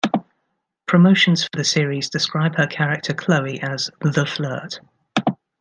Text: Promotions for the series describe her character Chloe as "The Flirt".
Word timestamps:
Promotions 0.87 1.43
for 1.43 1.55
the 1.57 1.63
series 1.63 2.09
describe 2.09 2.55
her 2.55 2.65
character 2.65 3.13
Chloe 3.13 3.61
as 3.61 3.91
"The 3.99 4.25
Flirt". 4.25 4.79